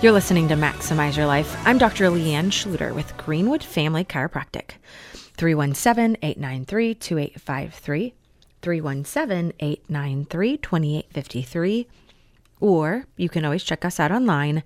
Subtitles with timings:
[0.00, 1.56] You're listening to Maximize Your Life.
[1.66, 2.04] I'm Dr.
[2.04, 4.74] Leanne Schluter with Greenwood Family Chiropractic.
[5.36, 8.14] 317 893 2853,
[8.62, 11.88] 317 893 2853,
[12.60, 14.62] or you can always check us out online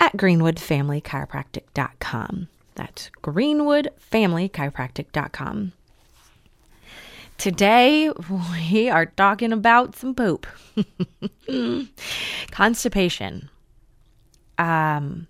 [0.00, 2.48] at greenwoodfamilychiropractic.com.
[2.74, 5.72] That's greenwoodfamilychiropractic.com.
[7.38, 8.12] Today,
[8.60, 10.46] we are talking about some poop.
[12.50, 13.48] Constipation.
[14.58, 15.26] Um,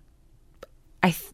[1.03, 1.33] I, th-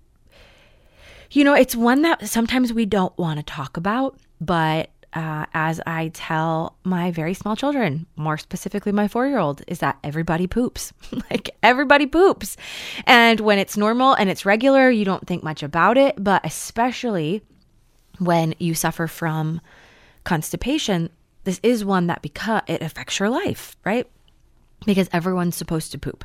[1.31, 5.81] you know, it's one that sometimes we don't want to talk about, but uh, as
[5.87, 10.47] I tell my very small children, more specifically my four year old, is that everybody
[10.47, 10.93] poops.
[11.31, 12.57] like everybody poops.
[13.07, 16.23] And when it's normal and it's regular, you don't think much about it.
[16.23, 17.43] But especially
[18.19, 19.61] when you suffer from
[20.25, 21.11] constipation,
[21.45, 24.09] this is one that because it affects your life, right?
[24.87, 26.25] Because everyone's supposed to poop.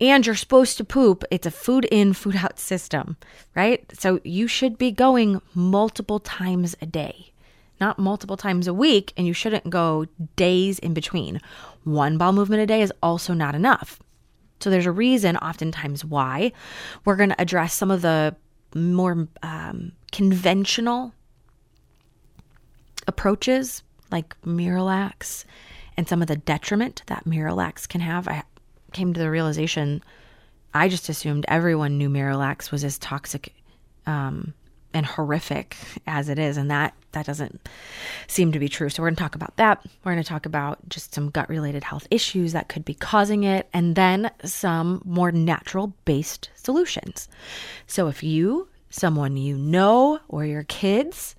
[0.00, 1.24] And you're supposed to poop.
[1.30, 3.16] It's a food in, food out system,
[3.54, 3.84] right?
[3.98, 7.32] So you should be going multiple times a day,
[7.80, 11.40] not multiple times a week, and you shouldn't go days in between.
[11.84, 14.00] One bowel movement a day is also not enough.
[14.60, 16.52] So there's a reason, oftentimes, why
[17.04, 18.36] we're going to address some of the
[18.74, 21.12] more um, conventional
[23.06, 25.44] approaches like Miralax
[25.96, 28.28] and some of the detriment that Miralax can have.
[28.28, 28.42] I
[28.92, 30.02] came to the realization
[30.76, 33.54] I just assumed everyone knew Miralax was as toxic
[34.04, 34.52] um,
[34.92, 35.74] and horrific
[36.06, 37.66] as it is, and that that doesn't
[38.26, 38.90] seem to be true.
[38.90, 39.86] So we're going to talk about that.
[40.04, 43.44] We're going to talk about just some gut related health issues that could be causing
[43.44, 47.26] it, and then some more natural based solutions.
[47.86, 51.36] So if you, someone you know, or your kids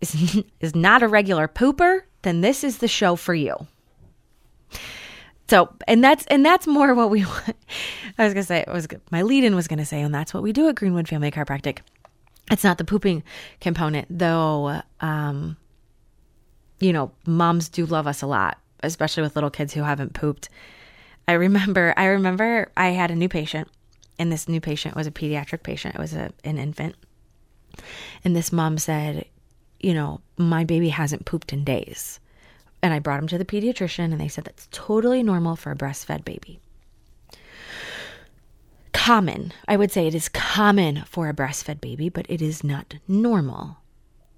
[0.00, 3.68] is, is not a regular pooper, then this is the show for you.
[5.48, 7.56] So, and that's and that's more what we want.
[8.18, 10.52] I was gonna say, it was my lead-in was gonna say, and that's what we
[10.52, 11.78] do at Greenwood Family Chiropractic.
[12.50, 13.22] It's not the pooping
[13.60, 14.82] component, though.
[15.00, 15.56] Um,
[16.80, 20.48] you know, moms do love us a lot, especially with little kids who haven't pooped.
[21.28, 23.68] I remember, I remember, I had a new patient,
[24.18, 25.94] and this new patient was a pediatric patient.
[25.94, 26.96] It was a, an infant,
[28.24, 29.26] and this mom said,
[29.80, 32.20] you know, my baby hasn't pooped in days.
[32.82, 35.76] And I brought him to the pediatrician, and they said that's totally normal for a
[35.76, 36.58] breastfed baby.
[38.92, 39.52] Common.
[39.68, 43.78] I would say it is common for a breastfed baby, but it is not normal,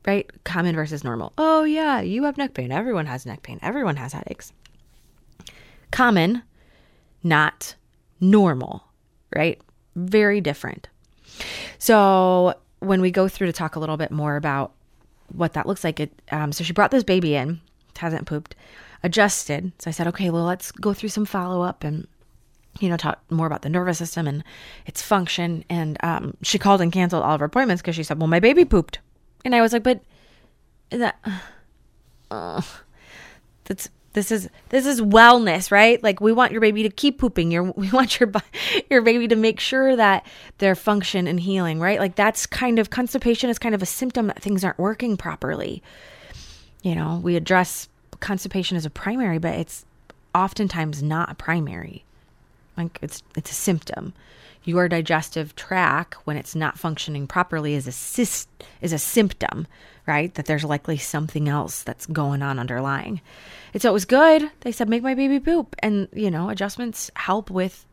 [0.06, 0.30] right?
[0.44, 1.32] Common versus normal.
[1.38, 2.70] Oh, yeah, you have neck pain.
[2.70, 3.58] Everyone has neck pain.
[3.62, 4.52] Everyone has headaches.
[5.90, 6.42] Common,
[7.22, 7.74] not
[8.20, 8.84] normal,
[9.34, 9.60] right?
[9.96, 10.88] Very different.
[11.78, 14.72] So, when we go through to talk a little bit more about
[15.32, 17.60] what that looks like, it um, so she brought this baby in
[17.98, 18.54] hasn't pooped,
[19.02, 19.72] adjusted.
[19.78, 22.06] So I said, okay, well, let's go through some follow up and,
[22.80, 24.44] you know, talk more about the nervous system and
[24.86, 25.64] its function.
[25.68, 28.40] And um, she called and canceled all of her appointments because she said, well, my
[28.40, 28.98] baby pooped.
[29.44, 30.00] And I was like, but
[30.90, 31.18] is that,
[32.30, 32.62] uh,
[33.64, 36.02] that's, this is this is wellness, right?
[36.02, 37.50] Like we want your baby to keep pooping.
[37.50, 38.32] Your we want your
[38.88, 40.24] your baby to make sure that
[40.58, 41.98] they're function and healing, right?
[41.98, 45.82] Like that's kind of constipation is kind of a symptom that things aren't working properly
[46.84, 47.88] you know, we address
[48.20, 49.86] constipation as a primary, but it's
[50.34, 52.04] oftentimes not a primary.
[52.76, 54.12] Like it's it's a symptom.
[54.64, 58.48] Your digestive tract, when it's not functioning properly, is a cyst,
[58.80, 59.66] is a symptom,
[60.06, 60.34] right?
[60.34, 63.20] That there's likely something else that's going on underlying.
[63.72, 64.50] And so it was good.
[64.60, 67.86] They said make my baby poop, and you know adjustments help with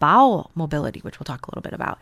[0.00, 1.98] bowel mobility, which we'll talk a little bit about.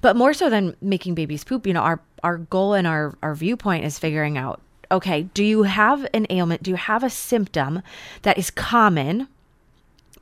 [0.00, 3.34] But more so than making babies poop, you know, our our goal and our our
[3.34, 6.62] viewpoint is figuring out okay, do you have an ailment?
[6.62, 7.82] Do you have a symptom
[8.22, 9.28] that is common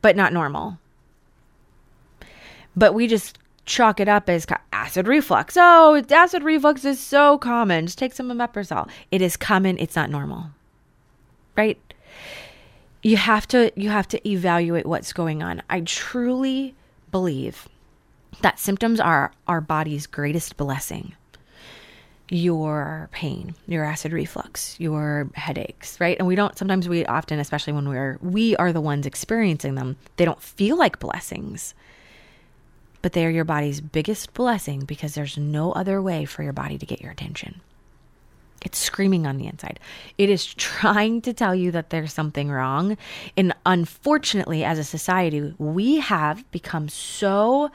[0.02, 0.78] but not normal?
[2.76, 5.56] But we just chalk it up as acid reflux.
[5.58, 7.86] Oh, acid reflux is so common.
[7.86, 8.88] Just take some omeprazole.
[9.10, 9.78] It is common.
[9.78, 10.50] It's not normal.
[11.56, 11.78] Right?
[13.02, 15.62] You have to you have to evaluate what's going on.
[15.70, 16.74] I truly
[17.10, 17.68] believe
[18.42, 21.14] that symptoms are our body's greatest blessing.
[22.28, 26.16] Your pain, your acid reflux, your headaches, right?
[26.18, 29.96] And we don't sometimes we often, especially when we're we are the ones experiencing them,
[30.16, 31.74] they don't feel like blessings
[33.06, 36.76] but they are your body's biggest blessing because there's no other way for your body
[36.76, 37.60] to get your attention.
[38.62, 39.78] It's screaming on the inside.
[40.18, 42.96] It is trying to tell you that there's something wrong.
[43.36, 47.70] And unfortunately, as a society, we have become so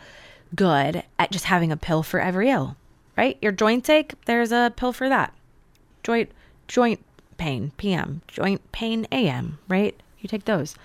[0.54, 2.76] good at just having a pill for every ill,
[3.18, 3.38] right?
[3.42, 5.34] Your joints ache, there's a pill for that.
[6.04, 6.32] Joint
[6.68, 7.04] joint
[7.38, 10.00] pain, PM, joint pain, AM, right?
[10.20, 10.76] You take those.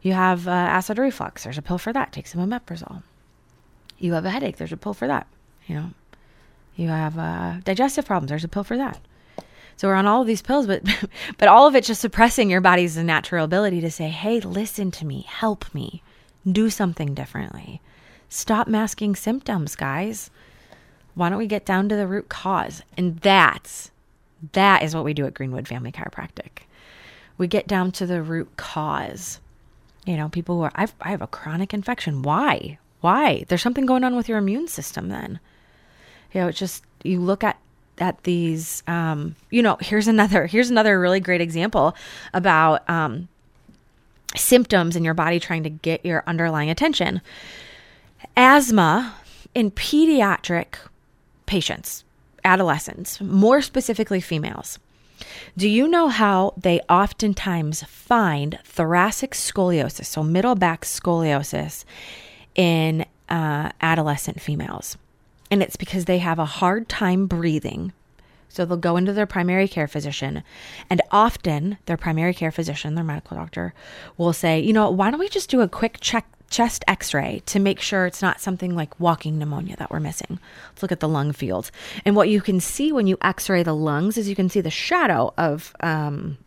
[0.00, 2.12] You have uh, acid reflux, there's a pill for that.
[2.12, 3.02] Take some omeprazole
[4.02, 5.26] you have a headache, there's a pill for that.
[5.66, 5.90] You know,
[6.74, 9.00] you have uh, digestive problems, there's a pill for that.
[9.76, 10.82] So we're on all of these pills, but
[11.38, 15.06] but all of it just suppressing your body's natural ability to say, "Hey, listen to
[15.06, 16.02] me, help me,
[16.50, 17.80] do something differently,
[18.28, 20.30] stop masking symptoms, guys.
[21.14, 23.90] Why don't we get down to the root cause?" And that's
[24.52, 26.64] that is what we do at Greenwood Family Chiropractic.
[27.38, 29.40] We get down to the root cause.
[30.04, 32.22] You know, people who are I've, I have a chronic infection.
[32.22, 32.78] Why?
[33.00, 33.44] Why?
[33.48, 35.38] There's something going on with your immune system then.
[36.32, 37.58] You know, it's just you look at
[37.98, 41.94] at these um, you know, here's another here's another really great example
[42.34, 43.28] about um,
[44.36, 47.20] symptoms in your body trying to get your underlying attention.
[48.36, 49.14] Asthma
[49.54, 50.76] in pediatric
[51.46, 52.04] patients,
[52.44, 54.78] adolescents, more specifically females.
[55.56, 61.84] Do you know how they oftentimes find thoracic scoliosis, so middle back scoliosis,
[62.54, 64.96] in uh, adolescent females.
[65.50, 67.92] And it's because they have a hard time breathing.
[68.48, 70.42] So they'll go into their primary care physician,
[70.90, 73.72] and often their primary care physician, their medical doctor,
[74.18, 77.58] will say, you know, why don't we just do a quick check chest x-ray to
[77.58, 80.38] make sure it's not something like walking pneumonia that we're missing.
[80.70, 81.72] Let's look at the lung fields.
[82.04, 84.70] And what you can see when you x-ray the lungs is you can see the
[84.70, 86.38] shadow of um,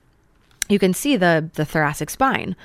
[0.70, 2.56] you can see the the thoracic spine.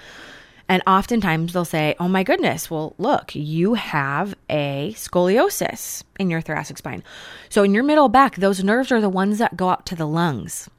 [0.68, 6.40] And oftentimes they'll say, Oh my goodness, well, look, you have a scoliosis in your
[6.40, 7.02] thoracic spine.
[7.48, 10.06] So in your middle back, those nerves are the ones that go up to the
[10.06, 10.70] lungs.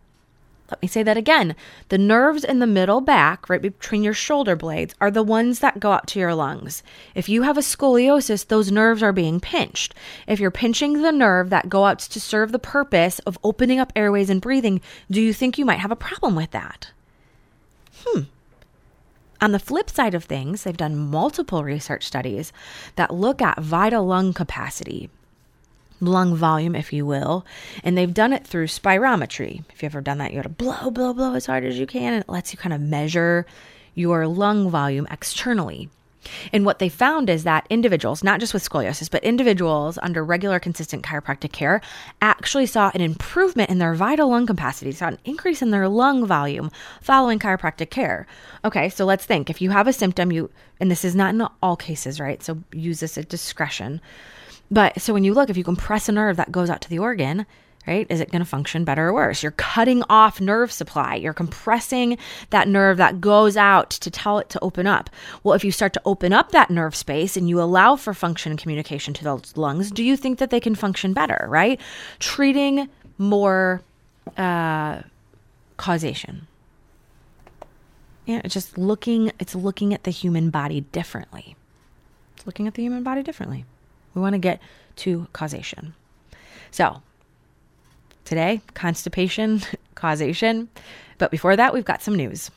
[0.72, 1.56] Let me say that again.
[1.90, 5.82] The nerves in the middle back, right between your shoulder blades, are the ones that
[5.82, 6.82] go out to your lungs.
[7.14, 9.94] If you have a scoliosis, those nerves are being pinched.
[10.28, 13.92] If you're pinching the nerve that go out to serve the purpose of opening up
[13.98, 14.80] airways and breathing,
[15.12, 16.92] do you think you might have a problem with that?
[18.06, 18.22] Hmm.
[19.42, 22.54] On the flip side of things, they've done multiple research studies
[22.96, 25.10] that look at vital lung capacity,
[26.02, 27.46] lung volume, if you will,
[27.84, 29.64] and they've done it through spirometry.
[29.72, 31.88] If you've ever done that, you got to blow, blow, blow as hard as you
[31.88, 33.46] can, and it lets you kind of measure
[33.94, 35.90] your lung volume externally.
[36.54, 40.60] And what they found is that individuals, not just with scoliosis, but individuals under regular,
[40.60, 41.82] consistent chiropractic care
[42.22, 46.26] actually saw an improvement in their vital lung capacity, saw an increase in their lung
[46.26, 46.70] volume
[47.02, 48.28] following chiropractic care.
[48.64, 51.42] Okay, so let's think if you have a symptom, you, and this is not in
[51.64, 52.44] all cases, right?
[52.44, 54.00] So use this at discretion.
[54.72, 57.00] But so when you look, if you compress a nerve that goes out to the
[57.00, 57.46] organ,
[57.88, 58.08] right?
[58.10, 59.44] Is it going to function better or worse?
[59.44, 61.16] You're cutting off nerve supply.
[61.16, 62.18] You're compressing
[62.52, 65.10] that nerve that goes out to tell it to open up.
[65.44, 68.52] Well, if you start to open up that nerve space and you allow for function
[68.52, 71.80] and communication to those lungs, do you think that they can function better, right?
[72.20, 72.88] Treating
[73.18, 73.82] more
[74.38, 75.02] uh,
[75.78, 76.48] causation.
[78.26, 81.56] Yeah, it's just looking, it's looking at the human body differently.
[82.38, 83.66] It's looking at the human body differently.
[84.14, 84.62] We want to get
[84.98, 85.94] to causation.
[86.72, 87.02] So,
[88.32, 89.62] Today, constipation,
[89.96, 90.70] causation.
[91.18, 92.50] But before that, we've got some news.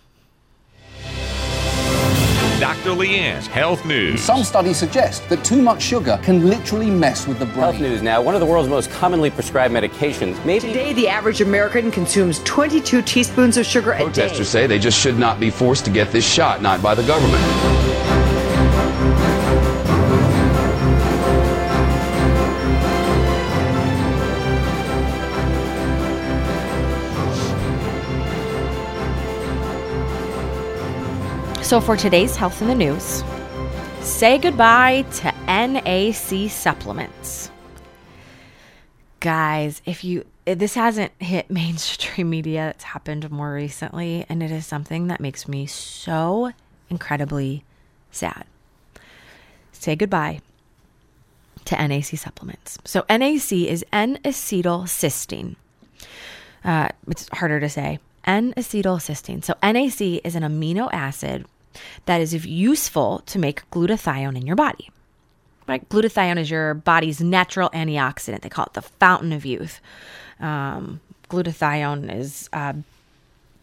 [2.61, 2.91] Dr.
[2.91, 4.21] Leanne's Health News.
[4.21, 7.59] Some studies suggest that too much sugar can literally mess with the brain.
[7.59, 8.23] Health news now.
[8.23, 10.43] One of the world's most commonly prescribed medications.
[10.47, 14.05] Maybe Today, the average American consumes 22 teaspoons of sugar a day.
[14.05, 17.03] Protesters say they just should not be forced to get this shot, not by the
[17.03, 18.04] government.
[31.65, 33.25] So, for today's health in the news,
[34.03, 37.51] say goodbye to NAC supplements.
[39.21, 44.67] Guys, if you this hasn't hit mainstream media, it's happened more recently, and it is
[44.67, 46.53] something that makes me so
[46.91, 47.65] incredibly
[48.11, 48.45] sad.
[49.73, 50.43] Say goodbye
[51.65, 52.77] to NAC supplements.
[52.85, 55.57] So NAC is N-acetylcysteine.
[56.63, 58.01] Uh, it's harder to say.
[58.27, 59.43] N-acetylcysteine.
[59.43, 61.47] So NAC is an amino acid
[62.07, 64.91] that is useful to make glutathione in your body.
[65.67, 65.89] Right?
[65.89, 68.43] Glutathione is your body's natural antioxidant.
[68.43, 69.81] They call it the fountain of youth.
[70.41, 72.77] Um, glutathione is a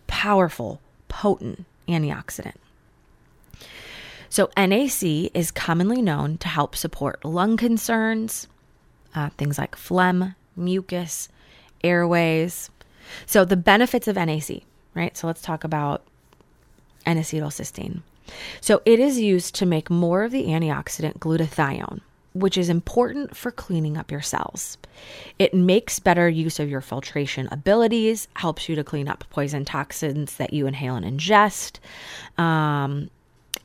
[0.08, 2.56] powerful, potent antioxidant.
[4.30, 8.48] So, NAC is commonly known to help support lung concerns,
[9.13, 11.27] uh, things like phlegm, mucus,
[11.84, 12.70] airways.
[13.25, 14.63] So, the benefits of NAC,
[14.94, 15.18] right?
[15.18, 16.03] So, let's talk about
[17.05, 18.01] N acetylcysteine.
[18.62, 22.01] So, it is used to make more of the antioxidant glutathione,
[22.34, 24.77] which is important for cleaning up your cells.
[25.38, 30.38] It makes better use of your filtration abilities, helps you to clean up poison toxins
[30.38, 31.79] that you inhale and ingest.
[32.38, 33.10] Um,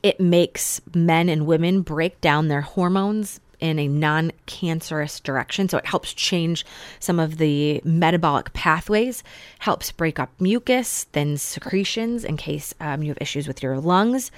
[0.03, 5.69] it makes men and women break down their hormones in a non cancerous direction.
[5.69, 6.65] So it helps change
[6.99, 9.23] some of the metabolic pathways,
[9.59, 14.31] helps break up mucus, then secretions in case um, you have issues with your lungs.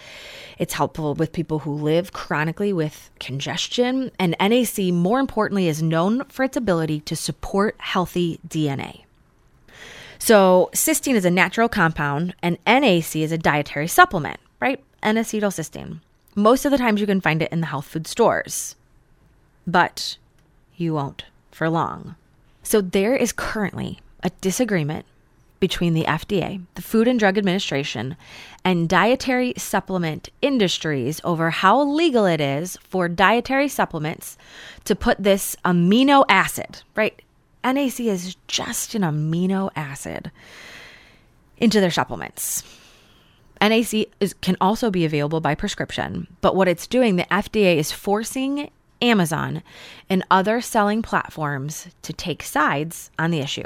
[0.58, 4.12] It's helpful with people who live chronically with congestion.
[4.20, 9.04] And NAC, more importantly, is known for its ability to support healthy DNA.
[10.22, 14.84] So, cysteine is a natural compound, and NAC is a dietary supplement, right?
[15.02, 16.00] N acetylcysteine.
[16.36, 18.76] Most of the times you can find it in the health food stores
[19.68, 20.18] but
[20.76, 22.16] you won't for long.
[22.64, 25.06] So there is currently a disagreement
[25.60, 28.16] between the FDA, the Food and Drug Administration,
[28.64, 34.38] and dietary supplement industries over how legal it is for dietary supplements
[34.86, 37.22] to put this amino acid, right?
[37.64, 40.32] NAC is just an amino acid
[41.58, 42.64] into their supplements.
[43.62, 47.92] NAC is, can also be available by prescription, but what it's doing, the FDA is
[47.92, 48.70] forcing
[49.02, 49.64] Amazon,
[50.10, 53.64] and other selling platforms to take sides on the issue.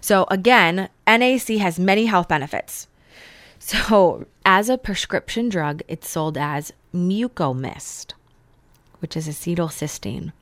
[0.00, 2.88] So, again, NAC has many health benefits.
[3.58, 8.12] So, as a prescription drug, it's sold as Mucomyst,
[9.00, 10.32] which is acetylcysteine,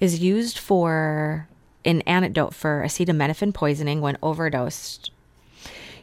[0.00, 1.48] is used for
[1.84, 5.10] an antidote for acetaminophen poisoning when overdosed.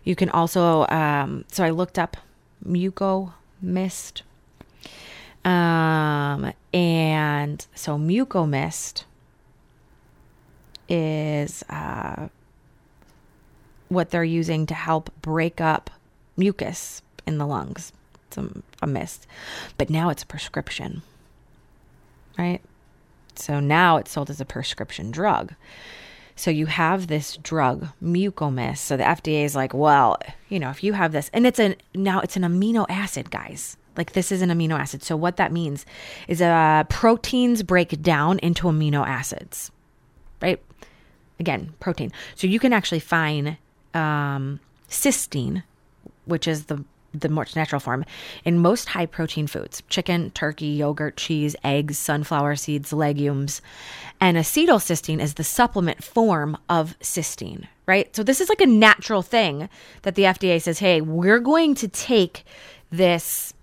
[0.04, 2.18] You can also, um, so I looked up
[2.66, 4.22] Mucomyst
[5.46, 9.04] um, and so mucomyst
[10.88, 12.28] is uh,
[13.90, 15.90] what they're using to help break up
[16.38, 17.92] mucus in the lungs.
[18.28, 18.50] It's a,
[18.82, 19.28] a mist.
[19.78, 21.02] But now it's a prescription,
[22.38, 22.62] right?
[23.36, 25.54] So now it's sold as a prescription drug.
[26.36, 28.80] So you have this drug, mucomyst.
[28.80, 30.18] So the FDA is like, well,
[30.50, 33.78] you know, if you have this, and it's a now it's an amino acid, guys.
[33.96, 35.04] Like this is an amino acid.
[35.04, 35.86] So what that means
[36.28, 39.72] is uh, proteins break down into amino acids,
[40.42, 40.62] right?
[41.40, 42.12] Again, protein.
[42.36, 43.58] So you can actually find
[43.94, 44.60] um,
[44.90, 45.64] cysteine,
[46.26, 46.84] which is the
[47.14, 48.04] the more natural form
[48.44, 53.62] in most high protein foods chicken, turkey, yogurt, cheese, eggs, sunflower seeds, legumes.
[54.20, 58.14] And acetylcysteine is the supplement form of cysteine, right?
[58.16, 59.70] So this is like a natural thing
[60.02, 62.46] that the FDA says, hey, we're going to take
[62.92, 63.54] this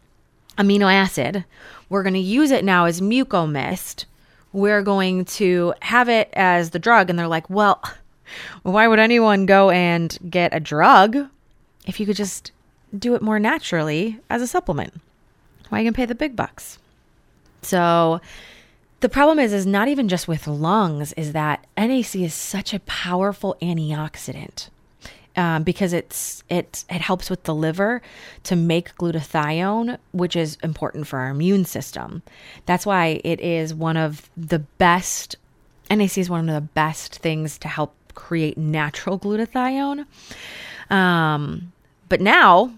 [0.57, 1.45] amino acid.
[1.89, 4.05] We're going to use it now as mucomyst.
[4.53, 7.11] We're going to have it as the drug.
[7.11, 7.83] And they're like, well,
[8.63, 11.17] why would anyone go and get a drug
[11.87, 12.53] if you could just
[12.97, 14.95] do it more naturally as a supplement?
[15.69, 16.79] Why are you can pay the big bucks?
[17.63, 18.21] So
[19.01, 22.81] the problem is is not even just with lungs is that NAC is such a
[22.81, 24.69] powerful antioxidant
[25.41, 28.03] um, because it's it it helps with the liver
[28.43, 32.23] to make glutathione, which is important for our immune system.
[32.67, 35.37] That's why it is one of the best.
[35.91, 40.05] NAC is one of the best things to help create natural glutathione.
[40.91, 41.73] Um,
[42.11, 42.75] but now,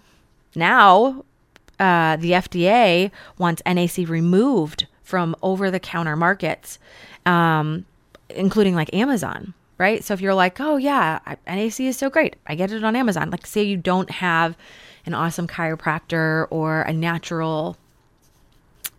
[0.54, 1.25] now
[1.81, 6.78] uh, the FDA wants NAC removed from over-the-counter markets,
[7.26, 7.87] um,
[8.31, 10.05] including like Amazon right?
[10.05, 13.31] So if you're like, oh yeah, NAC is so great, I get it on Amazon.
[13.31, 14.57] Like, say you don't have
[15.07, 17.76] an awesome chiropractor or a natural,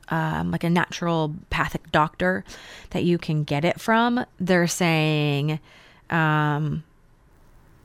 [0.09, 2.43] um, like a naturopathic doctor
[2.91, 5.59] that you can get it from, they're saying,
[6.09, 6.83] um,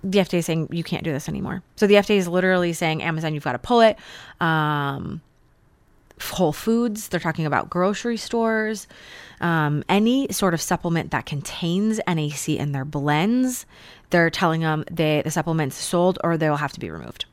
[0.04, 1.62] the FDA is saying you can't do this anymore.
[1.76, 3.98] So the FDA is literally saying, Amazon, you've got to pull it.
[4.40, 5.20] Um,
[6.20, 8.86] Whole Foods, they're talking about grocery stores,
[9.40, 13.66] um, any sort of supplement that contains NAC in their blends,
[14.10, 17.24] they're telling them they, the supplement's sold or they'll have to be removed.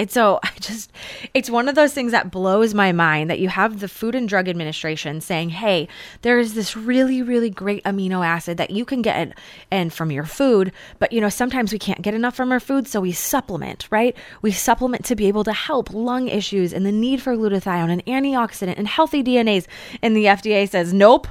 [0.00, 0.90] It's so I just
[1.34, 4.28] it's one of those things that blows my mind that you have the Food and
[4.28, 5.88] Drug Administration saying, "Hey,
[6.22, 9.36] there is this really really great amino acid that you can get
[9.70, 12.88] and from your food, but you know, sometimes we can't get enough from our food,
[12.88, 14.16] so we supplement, right?
[14.40, 18.06] We supplement to be able to help lung issues and the need for glutathione and
[18.06, 19.66] antioxidant and healthy DNAs."
[20.00, 21.28] And the FDA says, "Nope.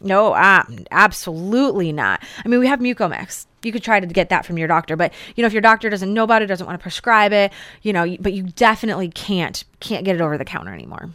[0.00, 2.22] No, uh, absolutely not.
[2.44, 3.47] I mean, we have Mucomyst.
[3.62, 5.90] You could try to get that from your doctor, but you know, if your doctor
[5.90, 9.64] doesn't know about it, doesn't want to prescribe it, you know, but you definitely can't
[9.80, 11.10] can't get it over the counter anymore.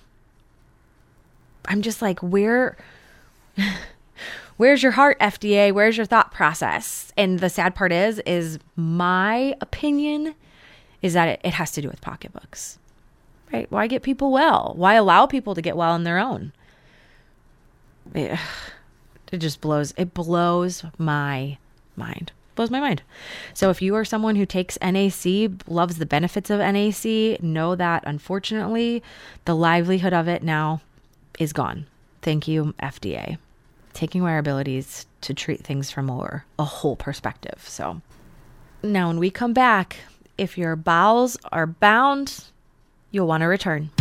[1.66, 2.78] I'm just like, where
[4.58, 5.72] where's your heart, FDA?
[5.72, 7.14] Where's your thought process?
[7.18, 10.36] And the sad part is, is my opinion
[11.02, 12.80] is that it, it has to do with pocketbooks.
[13.52, 13.70] Right?
[13.72, 14.74] Why get people well?
[14.76, 16.54] Why allow people to get well on their own?
[18.16, 18.40] It,
[19.32, 21.58] it just blows it blows my
[21.96, 23.02] mind blows my mind.
[23.54, 28.04] So if you are someone who takes nac loves the benefits of nac know that
[28.06, 29.04] unfortunately
[29.46, 30.82] the livelihood of it now
[31.40, 31.88] is gone.
[32.22, 33.38] Thank you fda
[33.94, 37.64] taking away our abilities to treat things from a, a whole perspective.
[37.68, 38.02] So
[38.82, 39.98] now when we come back
[40.38, 42.46] if your bowels are bound
[43.12, 43.92] you'll want to return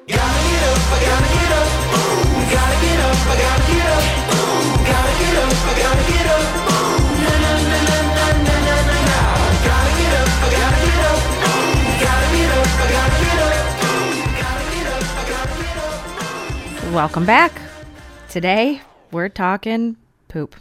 [0.07, 0.43] Gotta
[16.93, 17.59] Welcome back.
[18.29, 20.55] Today we're talking poop.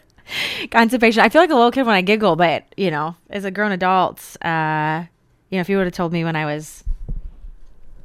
[0.70, 1.22] Constipation.
[1.22, 3.72] I feel like a little kid when I giggle, but you know, as a grown
[3.72, 5.04] adult, uh,
[5.50, 6.84] you know, if you would have told me when I was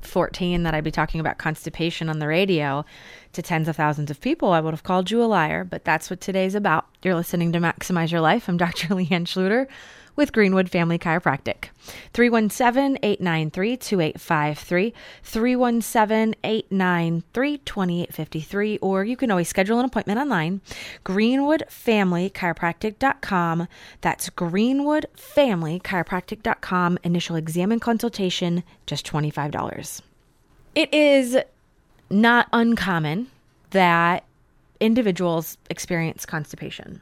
[0.01, 2.85] 14 that I'd be talking about constipation on the radio
[3.33, 5.63] to tens of thousands of people, I would have called you a liar.
[5.63, 6.85] But that's what today's about.
[7.03, 8.47] You're listening to Maximize Your Life.
[8.47, 8.87] I'm Dr.
[8.87, 9.67] Leanne Schluter
[10.17, 11.69] with Greenwood Family Chiropractic.
[12.11, 20.59] 317 893 2853, 317 893 2853, or you can always schedule an appointment online.
[21.05, 23.67] GreenwoodFamilyChiropractic.com.
[24.01, 26.99] That's GreenwoodFamilyChiropractic.com.
[27.03, 30.01] Initial exam and consultation, just $25.
[30.75, 31.37] It is
[32.09, 33.27] not uncommon
[33.71, 34.23] that
[34.79, 37.01] individuals experience constipation.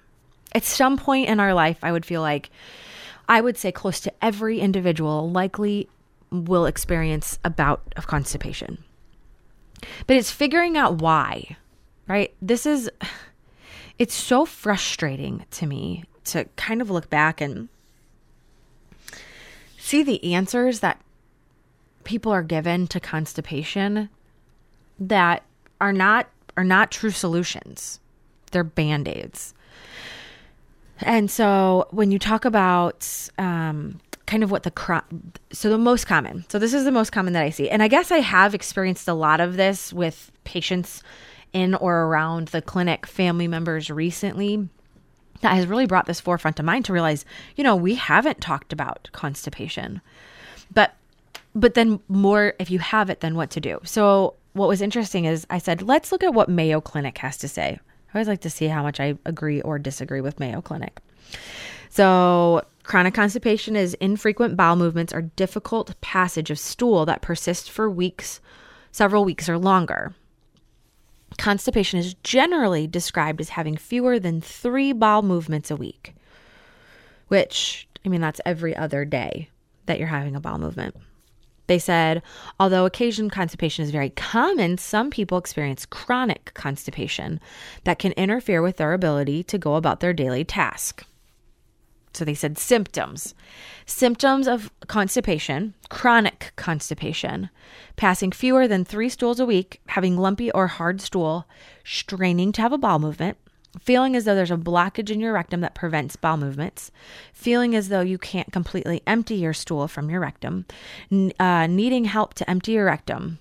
[0.53, 2.49] At some point in our life, I would feel like
[3.27, 5.89] I would say close to every individual likely
[6.31, 8.83] will experience a bout of constipation.
[10.07, 11.57] But it's figuring out why,
[12.07, 12.33] right?
[12.41, 12.89] This is,
[13.99, 17.69] it's so frustrating to me to kind of look back and
[19.77, 20.99] see the answers that
[22.03, 24.09] people are given to constipation
[24.99, 25.43] that
[25.81, 27.99] are not are not true solutions.
[28.51, 29.53] They're band-aids.
[31.01, 35.01] And so when you talk about um, kind of what the cro-
[35.51, 36.45] so the most common.
[36.49, 37.69] So this is the most common that I see.
[37.69, 41.03] And I guess I have experienced a lot of this with patients
[41.53, 44.67] in or around the clinic, family members recently.
[45.41, 48.73] That has really brought this forefront to mind to realize, you know, we haven't talked
[48.73, 50.01] about constipation.
[50.73, 50.95] But
[51.53, 53.79] but then more if you have it then what to do.
[53.83, 57.47] So what was interesting is I said, let's look at what Mayo Clinic has to
[57.47, 57.79] say.
[58.15, 60.99] I always like to see how much I agree or disagree with Mayo Clinic.
[61.89, 67.89] So, chronic constipation is infrequent bowel movements or difficult passage of stool that persists for
[67.89, 68.39] weeks,
[68.93, 70.15] several weeks or longer.
[71.37, 76.15] Constipation is generally described as having fewer than three bowel movements a week,
[77.27, 79.49] which, I mean, that's every other day
[79.87, 80.95] that you're having a bowel movement.
[81.67, 82.21] They said,
[82.59, 87.39] although occasional constipation is very common, some people experience chronic constipation
[87.83, 91.05] that can interfere with their ability to go about their daily task.
[92.13, 93.35] So they said symptoms.
[93.85, 97.49] Symptoms of constipation, chronic constipation,
[97.97, 101.45] passing fewer than three stools a week, having lumpy or hard stool,
[101.83, 103.37] straining to have a bowel movement,
[103.79, 106.91] feeling as though there's a blockage in your rectum that prevents bowel movements,
[107.33, 110.65] feeling as though you can't completely empty your stool from your rectum,
[111.39, 113.39] uh, needing help to empty your rectum.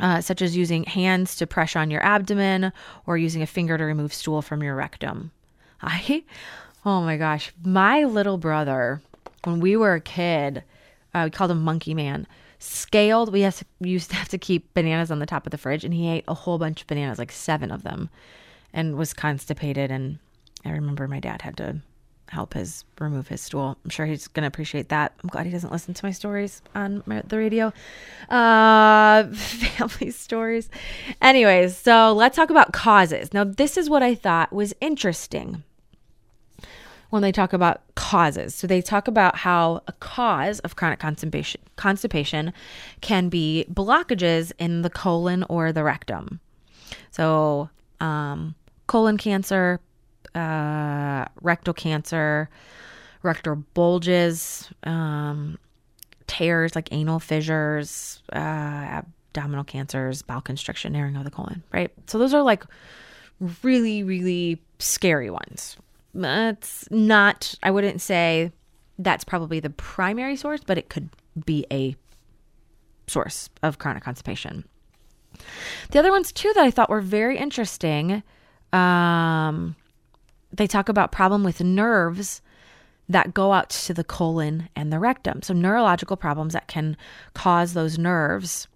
[0.00, 2.72] Uh, such as using hands to press on your abdomen
[3.06, 5.30] or using a finger to remove stool from your rectum.
[5.82, 6.24] I,
[6.86, 9.02] oh my gosh, my little brother,
[9.44, 10.64] when we were a kid,
[11.12, 12.26] uh, we called him Monkey Man.
[12.58, 13.32] scaled.
[13.32, 15.92] We to, used to have to keep bananas on the top of the fridge, and
[15.92, 18.08] he ate a whole bunch of bananas, like seven of them,
[18.72, 19.90] and was constipated.
[19.90, 20.18] And
[20.64, 21.76] I remember my dad had to
[22.28, 23.76] help his remove his stool.
[23.84, 25.12] I'm sure he's gonna appreciate that.
[25.22, 27.72] I'm glad he doesn't listen to my stories on my, the radio.
[28.30, 30.70] Uh, family stories.
[31.20, 33.34] Anyways, so let's talk about causes.
[33.34, 35.62] Now, this is what I thought was interesting
[37.10, 38.54] when they talk about causes.
[38.54, 42.54] So they talk about how a cause of chronic constipation constipation
[43.02, 46.40] can be blockages in the colon or the rectum.
[47.10, 47.68] So
[48.00, 48.54] um,
[48.92, 49.80] colon cancer,
[50.34, 52.50] uh, rectal cancer,
[53.22, 55.58] rectal bulges, um,
[56.26, 61.90] tears like anal fissures, uh, abdominal cancers, bowel constriction, narrowing of the colon, right?
[62.06, 62.64] So those are like
[63.62, 65.78] really, really scary ones.
[66.12, 68.52] That's not, I wouldn't say
[68.98, 71.08] that's probably the primary source, but it could
[71.46, 71.96] be a
[73.06, 74.64] source of chronic constipation.
[75.92, 78.22] The other ones, too, that I thought were very interesting.
[78.72, 79.76] Um,
[80.52, 82.42] they talk about problem with nerves
[83.08, 85.42] that go out to the colon and the rectum.
[85.42, 86.96] So neurological problems that can
[87.34, 88.68] cause those nerves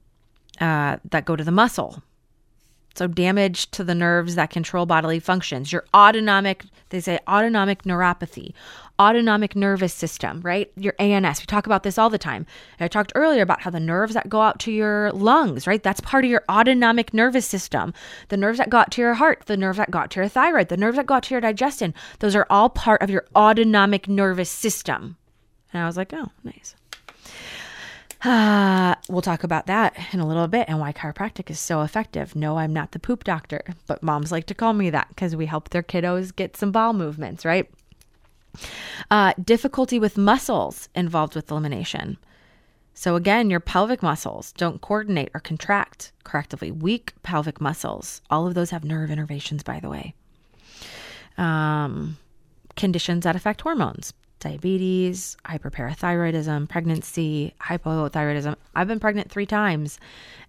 [0.61, 2.03] uh, that go to the muscle.
[2.97, 5.71] So damage to the nerves that control bodily functions.
[5.71, 8.55] Your autonomic, they say autonomic neuropathy,
[8.99, 10.73] autonomic nervous system, right?
[10.77, 11.41] Your ANS.
[11.41, 12.47] We talk about this all the time.
[12.81, 15.83] I talked earlier about how the nerves that go out to your lungs, right?
[15.83, 17.93] That's part of your autonomic nervous system.
[18.29, 20.29] The nerves that go out to your heart, the nerves that go out to your
[20.29, 23.27] thyroid, the nerves that go out to your digestion, those are all part of your
[23.37, 25.17] autonomic nervous system.
[25.73, 26.75] And I was like, oh, nice.
[28.27, 32.35] Uh, we'll talk about that in a little bit and why chiropractic is so effective.
[32.35, 35.47] No, I'm not the poop doctor, but moms like to call me that because we
[35.47, 37.71] help their kiddos get some bowel movements, right?
[39.13, 42.19] Uh, difficulty with muscles involved with elimination.
[42.95, 46.73] So, again, your pelvic muscles don't coordinate or contract correctly.
[46.73, 50.15] Weak pelvic muscles, all of those have nerve innervations, by the way.
[51.39, 52.17] Um,
[52.75, 54.13] conditions that affect hormones
[54.47, 58.57] diabetes, hyperparathyroidism, pregnancy, hypothyroidism.
[58.75, 59.99] I've been pregnant three times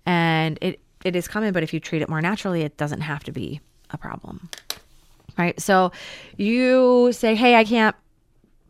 [0.06, 3.24] and it, it is common, but if you treat it more naturally, it doesn't have
[3.24, 4.50] to be a problem.
[5.38, 5.60] Right.
[5.60, 5.92] So
[6.36, 7.96] you say, Hey, I can't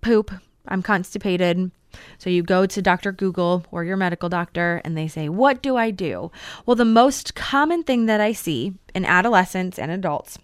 [0.01, 0.31] poop.
[0.67, 1.71] I'm constipated.
[2.19, 3.11] So you go to Dr.
[3.11, 6.31] Google or your medical doctor and they say, What do I do?
[6.65, 10.37] Well, the most common thing that I see in adolescents and adults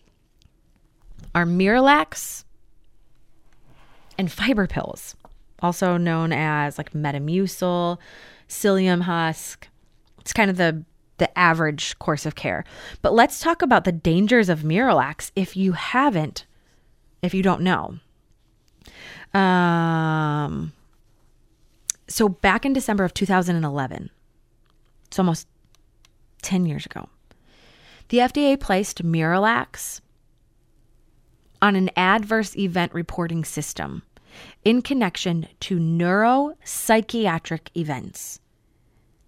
[1.35, 2.43] are Miralax
[4.17, 5.15] and fiber pills,
[5.59, 7.97] also known as like Metamucil,
[8.47, 9.67] psyllium husk.
[10.21, 10.83] It's kind of the
[11.17, 12.65] the average course of care.
[13.01, 16.45] But let's talk about the dangers of Miralax if you haven't,
[17.21, 17.99] if you don't know.
[19.33, 20.73] Um,
[22.07, 24.09] so back in December of 2011,
[25.07, 25.47] it's almost
[26.41, 27.07] 10 years ago,
[28.09, 30.01] the FDA placed Miralax
[31.63, 34.03] on an adverse event reporting system
[34.65, 38.41] in connection to neuropsychiatric events.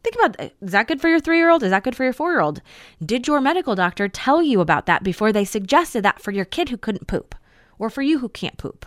[0.04, 0.52] Think about.
[0.62, 1.64] Is that good for your three year old?
[1.64, 2.62] Is that good for your four year old?
[3.04, 6.70] Did your medical doctor tell you about that before they suggested that for your kid
[6.70, 7.34] who couldn't poop
[7.80, 8.86] or for you who can't poop?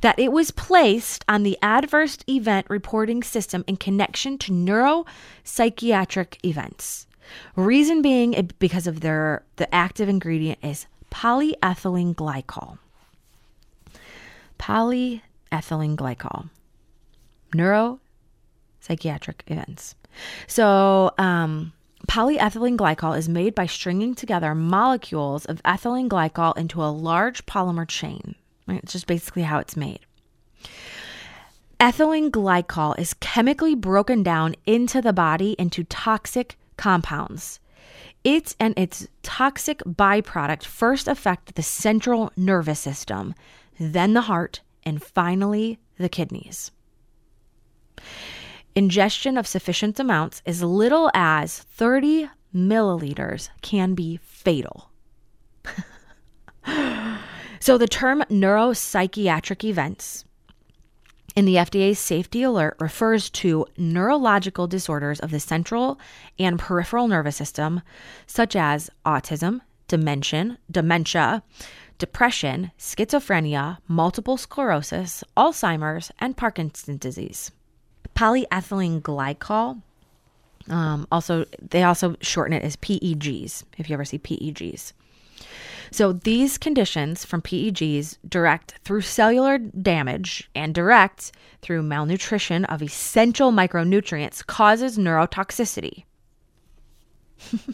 [0.00, 7.08] That it was placed on the adverse event reporting system in connection to neuropsychiatric events.
[7.56, 12.78] Reason being because of their the active ingredient is polyethylene glycol.
[14.58, 16.50] Polyethylene glycol.
[17.54, 19.94] Neuropsychiatric events.
[20.46, 21.72] So, um,
[22.06, 27.86] polyethylene glycol is made by stringing together molecules of ethylene glycol into a large polymer
[27.86, 28.34] chain.
[28.66, 28.80] Right?
[28.82, 30.00] It's just basically how it's made.
[31.80, 37.60] Ethylene glycol is chemically broken down into the body into toxic compounds.
[38.24, 43.34] It and its toxic byproduct first affect the central nervous system,
[43.78, 46.70] then the heart, and finally the kidneys.
[48.74, 54.90] Ingestion of sufficient amounts, as little as 30 milliliters, can be fatal.
[57.60, 60.24] so, the term neuropsychiatric events
[61.38, 65.96] in the FDA's safety alert refers to neurological disorders of the central
[66.36, 67.80] and peripheral nervous system,
[68.26, 71.44] such as autism, dementia, dementia,
[71.98, 77.52] depression, schizophrenia, multiple sclerosis, Alzheimer's, and Parkinson's disease.
[78.16, 79.80] Polyethylene glycol.
[80.68, 83.62] Um, also, they also shorten it as PEGs.
[83.78, 84.92] If you ever see PEGs,
[85.90, 93.50] So these conditions from PEGs direct through cellular damage and direct through malnutrition of essential
[93.52, 96.04] micronutrients causes neurotoxicity.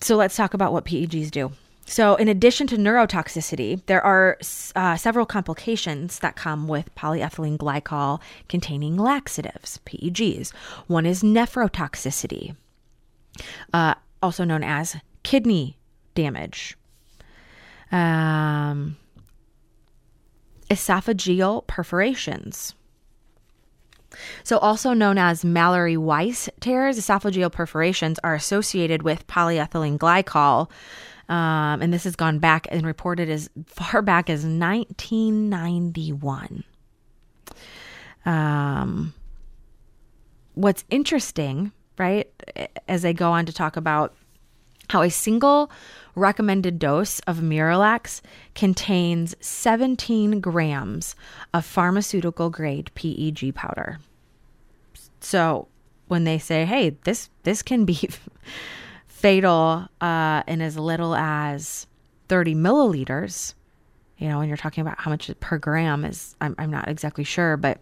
[0.00, 1.52] so let's talk about what PEGs do.
[1.84, 4.38] So, in addition to neurotoxicity, there are
[4.76, 10.54] uh, several complications that come with polyethylene glycol containing laxatives, PEGs.
[10.86, 12.54] One is nephrotoxicity,
[13.72, 15.78] uh, also known as kidney
[16.14, 16.76] damage,
[17.90, 18.96] um,
[20.70, 22.74] esophageal perforations.
[24.44, 30.70] So, also known as Mallory Weiss tears, esophageal perforations are associated with polyethylene glycol.
[31.28, 36.64] Um, and this has gone back and reported as far back as 1991.
[38.24, 39.12] Um,
[40.54, 42.28] what's interesting, right,
[42.88, 44.14] as they go on to talk about
[44.90, 45.70] how a single
[46.14, 48.20] recommended dose of Miralax
[48.54, 51.14] contains 17 grams
[51.54, 54.00] of pharmaceutical grade PEG powder.
[55.20, 55.68] So
[56.08, 58.10] when they say, "Hey, this this can be
[59.06, 61.86] fatal uh, in as little as
[62.28, 63.54] 30 milliliters,"
[64.18, 67.24] you know, when you're talking about how much per gram is, I'm, I'm not exactly
[67.24, 67.80] sure, but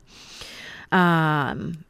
[0.93, 1.85] um,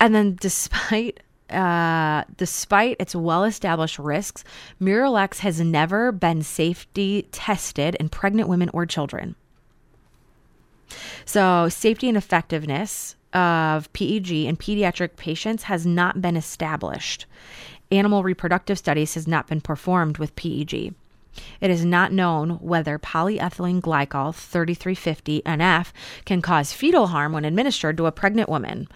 [0.00, 1.20] and then despite
[1.52, 4.44] uh, despite its well established risks,
[4.80, 9.34] Miralax has never been safety tested in pregnant women or children.
[11.24, 17.26] So, safety and effectiveness of PEG in pediatric patients has not been established.
[17.92, 20.94] Animal reproductive studies has not been performed with PEG.
[21.60, 25.92] It is not known whether polyethylene glycol 3350 NF
[26.24, 28.88] can cause fetal harm when administered to a pregnant woman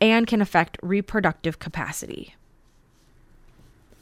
[0.00, 2.34] and can affect reproductive capacity.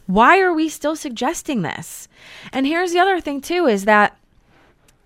[0.06, 2.08] Why are we still suggesting this?
[2.52, 4.16] And here's the other thing, too, is that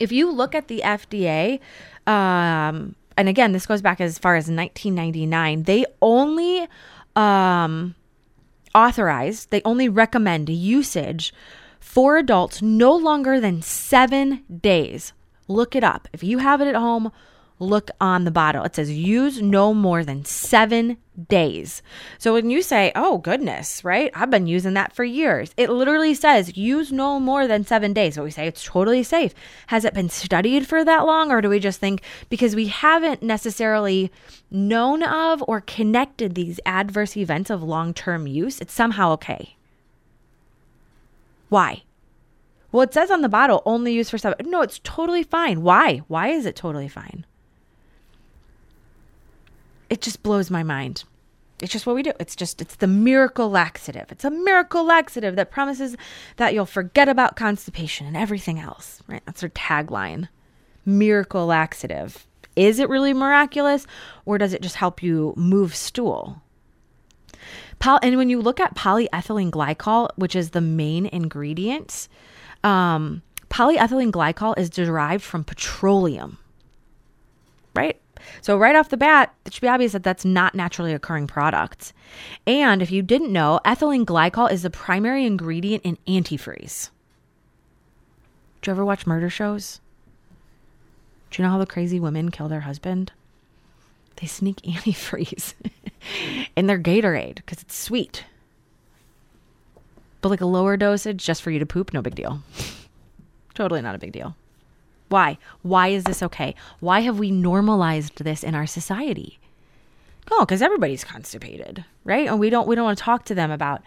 [0.00, 1.60] if you look at the FDA,
[2.06, 6.66] um, and again, this goes back as far as 1999, they only
[7.16, 7.94] um,
[8.74, 11.34] authorize, they only recommend usage
[11.84, 15.12] for adults no longer than seven days.
[15.46, 16.08] Look it up.
[16.14, 17.12] If you have it at home,
[17.60, 18.64] look on the bottle.
[18.64, 20.96] It says use no more than seven
[21.28, 21.82] days.
[22.18, 24.10] So when you say, oh, goodness, right?
[24.14, 25.52] I've been using that for years.
[25.58, 28.16] It literally says use no more than seven days.
[28.16, 29.34] But we say it's totally safe.
[29.66, 31.30] Has it been studied for that long?
[31.30, 34.10] Or do we just think because we haven't necessarily
[34.50, 39.54] known of or connected these adverse events of long term use, it's somehow okay?
[41.48, 41.82] Why?
[42.72, 44.50] Well, it says on the bottle only used for seven.
[44.50, 45.62] No, it's totally fine.
[45.62, 45.98] Why?
[46.08, 47.24] Why is it totally fine?
[49.88, 51.04] It just blows my mind.
[51.60, 52.12] It's just what we do.
[52.18, 54.10] It's just, it's the miracle laxative.
[54.10, 55.96] It's a miracle laxative that promises
[56.36, 59.22] that you'll forget about constipation and everything else, right?
[59.24, 60.28] That's our tagline.
[60.84, 62.26] Miracle laxative.
[62.56, 63.86] Is it really miraculous
[64.24, 66.42] or does it just help you move stool?
[67.78, 72.08] Poly- and when you look at polyethylene glycol, which is the main ingredient,
[72.62, 76.38] um, polyethylene glycol is derived from petroleum,
[77.74, 78.00] right?
[78.40, 81.92] So, right off the bat, it should be obvious that that's not naturally occurring product.
[82.46, 86.90] And if you didn't know, ethylene glycol is the primary ingredient in antifreeze.
[88.62, 89.80] Do you ever watch murder shows?
[91.30, 93.12] Do you know how the crazy women kill their husband?
[94.16, 95.54] They sneak antifreeze
[96.56, 98.24] in their Gatorade because it's sweet.
[100.20, 102.42] But like a lower dosage just for you to poop, no big deal.
[103.54, 104.36] totally not a big deal.
[105.08, 105.38] Why?
[105.62, 106.54] Why is this okay?
[106.80, 109.38] Why have we normalized this in our society?
[110.30, 112.26] Oh, because everybody's constipated, right?
[112.26, 113.82] And we don't we don't want to talk to them about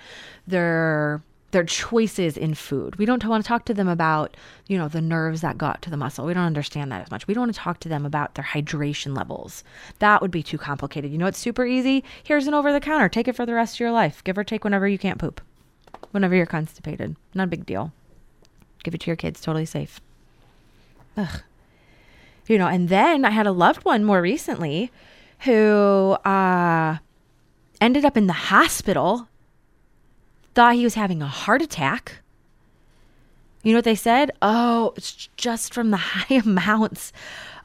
[0.45, 2.97] their their choices in food.
[2.97, 4.35] We don't want to talk to them about,
[4.67, 6.25] you know, the nerves that got to the muscle.
[6.25, 7.25] We don't understand that as much.
[7.25, 9.63] We don't want to talk to them about their hydration levels.
[9.99, 11.11] That would be too complicated.
[11.11, 12.03] You know, it's super easy.
[12.23, 13.07] Here's an over the counter.
[13.07, 14.23] Take it for the rest of your life.
[14.23, 15.39] Give or take whenever you can't poop.
[16.11, 17.15] Whenever you're constipated.
[17.33, 17.93] Not a big deal.
[18.83, 19.39] Give it to your kids.
[19.39, 20.01] Totally safe.
[21.15, 21.41] Ugh.
[22.47, 24.91] You know, and then I had a loved one more recently
[25.41, 26.97] who uh
[27.79, 29.27] ended up in the hospital
[30.57, 32.23] thought he was having a heart attack.
[33.61, 34.31] You know what they said?
[34.41, 37.13] Oh, it's just from the high amounts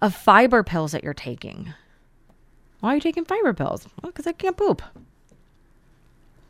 [0.02, 1.72] of fiber pills that you're taking.
[2.80, 3.88] Why are you taking fiber pills?
[4.02, 4.82] Well, because I can't poop.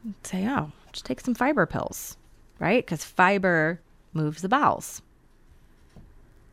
[0.04, 2.16] I'd say, oh, just take some fiber pills,
[2.58, 2.84] right?
[2.84, 3.78] Because fiber
[4.12, 5.00] moves the bowels.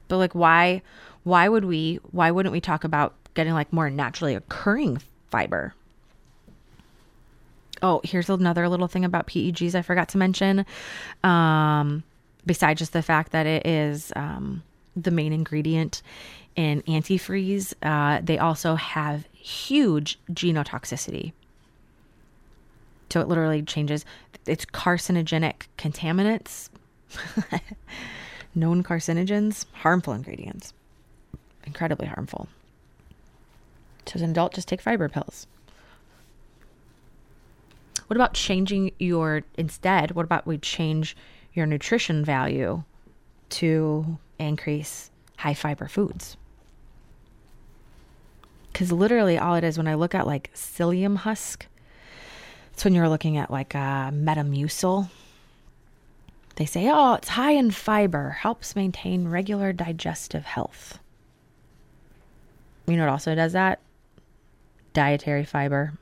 [0.08, 0.84] But like, why?
[1.24, 2.00] Why would we?
[2.12, 5.74] Why wouldn't we talk about getting like more naturally occurring fiber?
[7.82, 10.66] Oh, here's another little thing about PEGs I forgot to mention.
[11.24, 12.04] Um,
[12.46, 14.64] besides just the fact that it is um,
[14.96, 16.02] the main ingredient
[16.56, 21.32] in antifreeze, uh, they also have huge genotoxicity.
[23.10, 24.06] So it literally changes.
[24.46, 26.70] It's carcinogenic contaminants,
[28.56, 30.74] known carcinogens, harmful ingredients,
[31.66, 32.48] incredibly harmful.
[34.06, 35.48] So as an adult, just take fiber pills.
[38.10, 40.12] What about changing your instead?
[40.12, 41.16] What about we change
[41.54, 42.82] your nutrition value
[43.50, 46.36] to increase high fiber foods?
[48.74, 51.68] Because literally, all it is when I look at like psyllium husk,
[52.74, 55.08] it's when you're looking at like uh, Metamucil.
[56.56, 60.98] They say, oh, it's high in fiber, helps maintain regular digestive health.
[62.88, 63.82] You know what also does that?
[64.94, 65.94] Dietary fiber.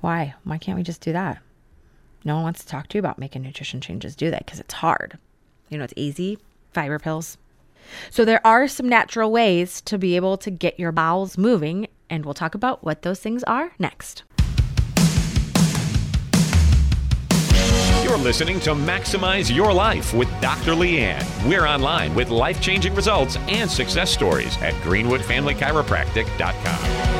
[0.00, 0.34] Why?
[0.44, 1.38] Why can't we just do that?
[2.24, 4.38] No one wants to talk to you about making nutrition changes, do they?
[4.38, 5.18] Because it's hard.
[5.68, 6.38] You know, it's easy.
[6.72, 7.38] Fiber pills.
[8.10, 12.24] So there are some natural ways to be able to get your bowels moving, and
[12.24, 14.22] we'll talk about what those things are next.
[18.04, 20.72] You're listening to Maximize Your Life with Dr.
[20.72, 21.24] Leanne.
[21.48, 27.19] We're online with life changing results and success stories at greenwoodfamilychiropractic.com.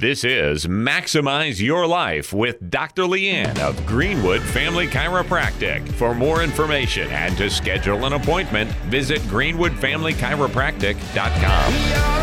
[0.00, 3.02] This is Maximize Your Life with Dr.
[3.02, 5.86] Leanne of Greenwood Family Chiropractic.
[5.92, 12.19] For more information and to schedule an appointment, visit greenwoodfamilychiropractic.com.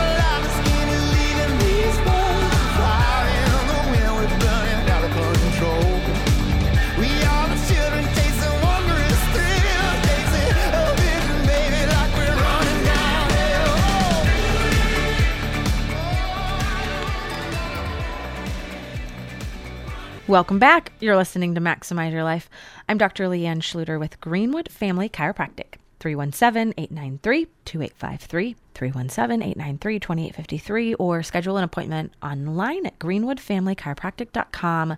[20.27, 20.91] Welcome back.
[20.99, 22.49] You're listening to Maximize Your Life.
[22.89, 23.29] I'm Dr.
[23.29, 25.75] Leanne Schluter with Greenwood Family Chiropractic.
[26.01, 34.97] 317 893 2853, 317 893 2853, or schedule an appointment online at greenwoodfamilychiropractic.com.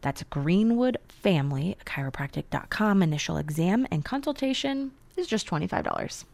[0.00, 3.02] That's greenwoodfamilychiropractic.com.
[3.04, 6.24] Initial exam and consultation is just $25.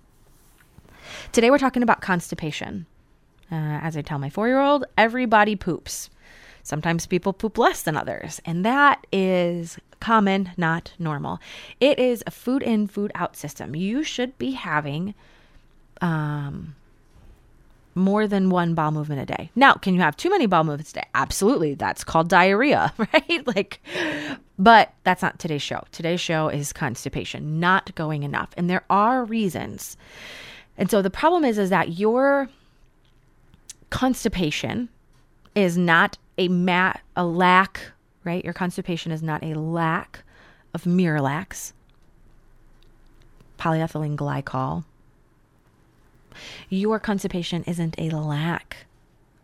[1.32, 2.86] Today we're talking about constipation.
[3.52, 6.08] Uh, as I tell my four year old, everybody poops.
[6.62, 11.38] Sometimes people poop less than others, and that is common, not normal.
[11.78, 13.76] It is a food in, food out system.
[13.76, 15.14] You should be having
[16.00, 16.74] um,
[17.94, 19.50] more than one bowel movement a day.
[19.54, 21.08] Now, can you have too many bowel movements a day?
[21.14, 21.74] Absolutely.
[21.74, 23.46] That's called diarrhea, right?
[23.46, 23.80] Like,
[24.58, 25.84] but that's not today's show.
[25.92, 28.50] Today's show is constipation, not going enough.
[28.56, 29.96] And there are reasons.
[30.78, 32.48] And so the problem is, is that your
[33.90, 34.88] constipation
[35.54, 37.92] is not a mat a lack,
[38.24, 38.42] right?
[38.42, 40.24] Your constipation is not a lack
[40.72, 41.72] of Miralax,
[43.58, 44.84] polyethylene glycol.
[46.70, 48.86] Your constipation isn't a lack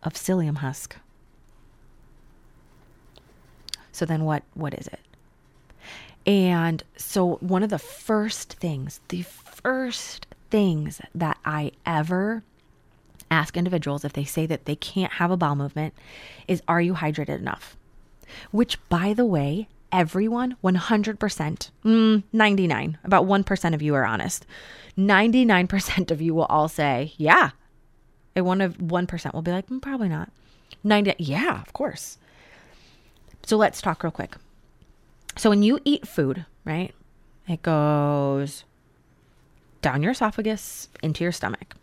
[0.03, 0.97] of psyllium husk.
[3.93, 5.01] So then what what is it?
[6.27, 12.43] And so one of the first things, the first things that I ever
[13.31, 15.95] ask individuals if they say that they can't have a bowel movement
[16.47, 17.77] is are you hydrated enough?
[18.51, 24.47] Which, by the way, everyone 100%, mm, 99, about 1% of you are honest.
[24.99, 27.51] 99% of you will all say, yeah.
[28.35, 30.31] And one of 1% will be like, mm, probably not.
[30.85, 32.19] 90, yeah, of course.
[33.45, 34.37] So let's talk real quick.
[35.37, 36.95] So when you eat food, right,
[37.49, 38.65] it goes
[39.83, 41.77] down your esophagus into your stomach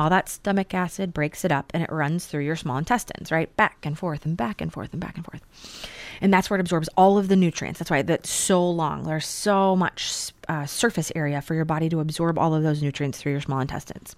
[0.00, 3.54] all that stomach acid breaks it up and it runs through your small intestines, right?
[3.56, 5.42] Back and forth and back and forth and back and forth.
[6.22, 7.78] And that's where it absorbs all of the nutrients.
[7.78, 9.04] That's why that's so long.
[9.04, 13.18] There's so much uh, surface area for your body to absorb all of those nutrients
[13.18, 14.16] through your small intestines.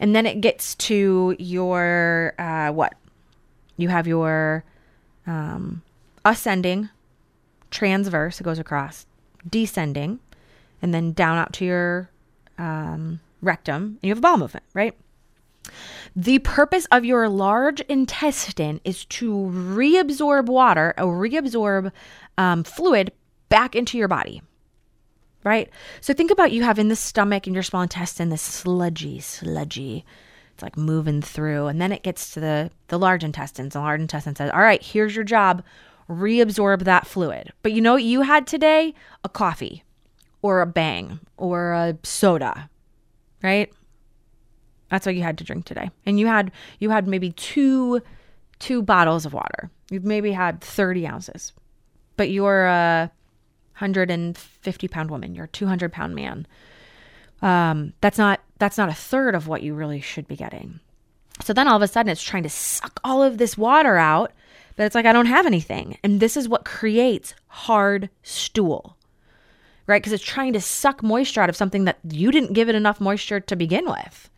[0.00, 2.94] And then it gets to your, uh, what?
[3.76, 4.64] You have your
[5.26, 5.82] um,
[6.24, 6.88] ascending,
[7.70, 9.04] transverse, it goes across,
[9.48, 10.20] descending,
[10.80, 12.10] and then down out to your
[12.56, 14.96] um, rectum, and you have a bowel movement, right?
[16.16, 21.90] The purpose of your large intestine is to reabsorb water or reabsorb
[22.38, 23.12] um, fluid
[23.48, 24.42] back into your body,
[25.42, 25.70] right?
[26.00, 30.04] So think about you have in the stomach and your small intestine this sludgy, sludgy.
[30.52, 33.72] It's like moving through, and then it gets to the the large intestines.
[33.72, 35.64] The large intestine says, "All right, here's your job:
[36.08, 38.94] reabsorb that fluid." But you know what you had today?
[39.24, 39.82] A coffee,
[40.42, 42.70] or a bang, or a soda,
[43.44, 43.72] right?
[44.90, 45.90] That's what you had to drink today.
[46.06, 48.00] And you had you had maybe two
[48.58, 49.70] two bottles of water.
[49.90, 51.52] You've maybe had 30 ounces,
[52.16, 53.10] but you're a
[53.74, 55.34] 150 pound woman.
[55.34, 56.46] You're a 200 pound man.
[57.42, 60.80] Um, that's not that's not a third of what you really should be getting.
[61.42, 64.32] So then all of a sudden it's trying to suck all of this water out,
[64.76, 65.98] but it's like I don't have anything.
[66.02, 68.96] And this is what creates hard stool.
[69.86, 70.00] Right?
[70.00, 73.00] Because it's trying to suck moisture out of something that you didn't give it enough
[73.00, 74.30] moisture to begin with.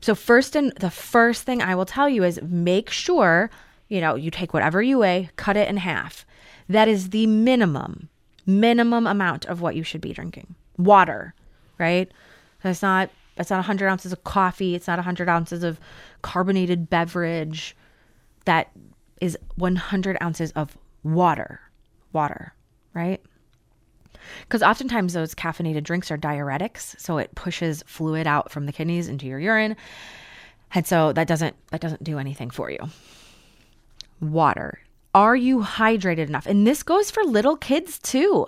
[0.00, 3.50] So first and the first thing I will tell you is make sure,
[3.88, 6.24] you know, you take whatever you weigh, cut it in half.
[6.68, 8.08] That is the minimum
[8.46, 10.54] minimum amount of what you should be drinking.
[10.76, 11.34] Water,
[11.78, 12.10] right?
[12.62, 14.74] That's not that's not 100 ounces of coffee.
[14.74, 15.80] It's not 100 ounces of
[16.22, 17.76] carbonated beverage.
[18.44, 18.70] That
[19.20, 21.60] is 100 ounces of water.
[22.12, 22.54] Water,
[22.92, 23.20] right?
[24.42, 29.08] Because oftentimes those caffeinated drinks are diuretics, so it pushes fluid out from the kidneys
[29.08, 29.76] into your urine,
[30.72, 32.78] and so that doesn't that doesn't do anything for you.
[34.20, 34.80] Water.
[35.14, 36.46] Are you hydrated enough?
[36.46, 38.46] And this goes for little kids too,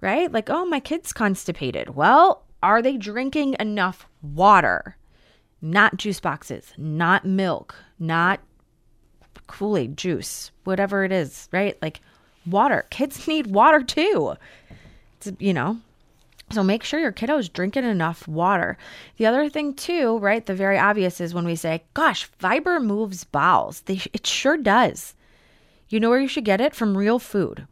[0.00, 0.32] right?
[0.32, 1.94] Like, oh, my kid's constipated.
[1.94, 4.96] Well, are they drinking enough water?
[5.60, 8.40] Not juice boxes, not milk, not
[9.46, 11.76] Kool Aid juice, whatever it is, right?
[11.82, 12.00] Like
[12.46, 12.86] water.
[12.90, 14.34] Kids need water too.
[15.38, 15.78] You know,
[16.50, 18.76] so make sure your kiddo is drinking enough water.
[19.16, 20.44] The other thing too, right?
[20.44, 25.14] The very obvious is when we say, "Gosh, fiber moves bowels." They, it sure does.
[25.88, 27.66] You know where you should get it from real food,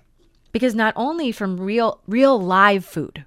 [0.53, 3.25] because not only from real, real live food,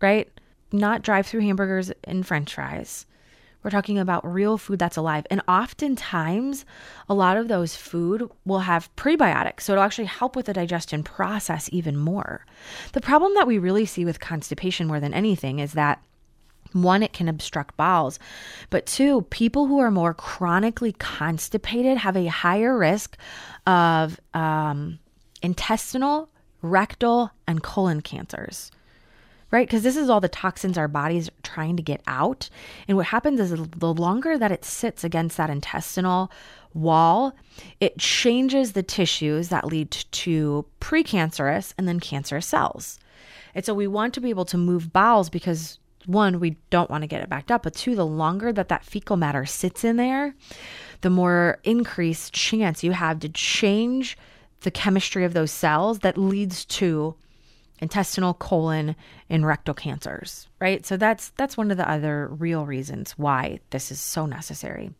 [0.00, 0.30] right?
[0.72, 3.06] Not drive-through hamburgers and French fries.
[3.64, 5.26] We're talking about real food that's alive.
[5.30, 6.66] And oftentimes,
[7.08, 9.62] a lot of those food will have prebiotics.
[9.62, 12.44] So it'll actually help with the digestion process even more.
[12.92, 16.02] The problem that we really see with constipation more than anything is that
[16.72, 18.18] one, it can obstruct bowels,
[18.68, 23.16] but two, people who are more chronically constipated have a higher risk
[23.64, 24.98] of um,
[25.40, 26.28] intestinal,
[26.62, 28.72] rectal, and colon cancers
[29.54, 29.68] right?
[29.68, 32.50] Because this is all the toxins our body's trying to get out.
[32.88, 36.32] And what happens is the longer that it sits against that intestinal
[36.74, 37.36] wall,
[37.78, 42.98] it changes the tissues that lead to precancerous and then cancerous cells.
[43.54, 47.02] And so we want to be able to move bowels because one, we don't want
[47.02, 49.94] to get it backed up, but two, the longer that that fecal matter sits in
[49.98, 50.34] there,
[51.02, 54.18] the more increased chance you have to change
[54.62, 57.14] the chemistry of those cells that leads to
[57.80, 58.96] intestinal, colon,
[59.28, 60.84] and rectal cancers, right?
[60.86, 64.90] So that's that's one of the other real reasons why this is so necessary.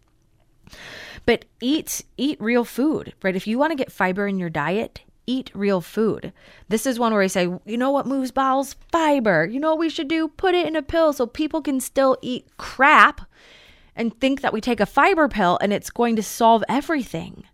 [1.27, 3.37] But eat eat real food, right?
[3.37, 6.33] If you want to get fiber in your diet, eat real food.
[6.69, 8.75] This is one where I say, you know what moves bowels?
[8.93, 9.47] Fiber.
[9.47, 10.29] You know what we should do?
[10.29, 13.23] Put it in a pill so people can still eat crap
[13.97, 17.45] and think that we take a fiber pill and it's going to solve everything.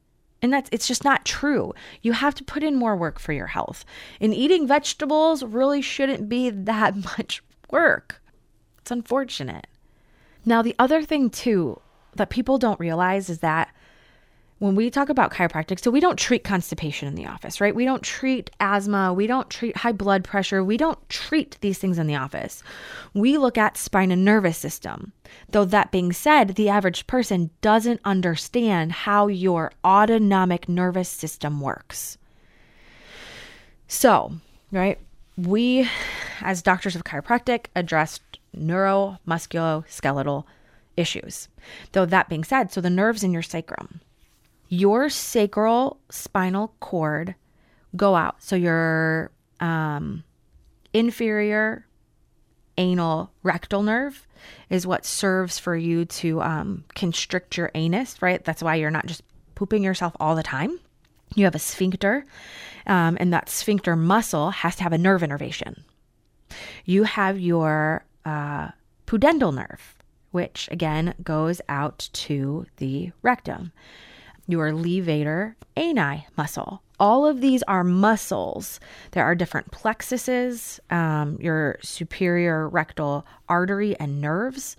[0.43, 1.75] And that's it's just not true.
[2.03, 3.85] You have to put in more work for your health.
[4.21, 8.23] And eating vegetables really shouldn't be that much work.
[8.79, 9.67] It's unfortunate.
[10.45, 11.81] Now, the other thing too
[12.17, 13.73] that people don't realize is that
[14.61, 17.75] when we talk about chiropractic, so we don't treat constipation in the office, right?
[17.75, 21.99] We don't treat asthma, we don't treat high blood pressure, we don't treat these things
[21.99, 22.63] in the office.
[23.15, 25.13] We look at spine and nervous system.
[25.49, 32.19] Though that being said, the average person doesn't understand how your autonomic nervous system works.
[33.89, 34.35] So,
[34.71, 34.99] right,
[35.39, 35.89] we
[36.43, 40.45] as doctors of chiropractic addressed neuromusculoskeletal
[40.99, 41.49] issues.
[41.93, 44.03] Though that being said, so the nerves in your sacrum,
[44.71, 47.35] your sacral spinal cord
[47.97, 48.43] go out.
[48.43, 50.25] So your um,
[50.95, 51.87] inferior
[52.79, 54.27] anal rectal nerve
[54.71, 58.43] is what serves for you to um, constrict your anus, right?
[58.45, 59.23] That's why you're not just
[59.57, 60.79] pooping yourself all the time.
[61.35, 62.25] You have a sphincter,
[62.87, 65.85] um, and that sphincter muscle has to have a nerve innervation.
[66.85, 68.71] You have your uh,
[69.07, 69.97] pudendal nerve,
[70.31, 73.73] which again goes out to the rectum
[74.53, 76.83] your levator ani muscle.
[76.99, 78.79] All of these are muscles.
[79.13, 84.77] There are different plexuses, um, your superior rectal artery and nerves.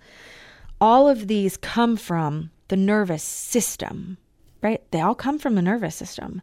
[0.80, 4.18] All of these come from the nervous system,
[4.62, 4.82] right?
[4.92, 6.42] They all come from the nervous system.